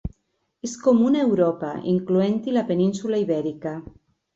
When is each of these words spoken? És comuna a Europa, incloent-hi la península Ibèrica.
És 0.67 0.73
comuna 0.87 1.21
a 1.21 1.27
Europa, 1.29 1.71
incloent-hi 1.95 2.59
la 2.59 2.67
península 2.75 3.25
Ibèrica. 3.29 3.81